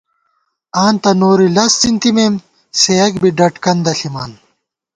[0.83, 2.35] آں تہ نوری لز څِنتِمېمم،
[2.79, 4.31] سېیَک بی ڈَڈ کندہ ݪِمان